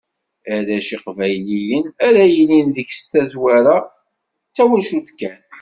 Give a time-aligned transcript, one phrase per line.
[0.53, 3.77] Arrac Iqbayliyen ara yilin deg-s tazwara,
[4.47, 5.39] d twacult kan.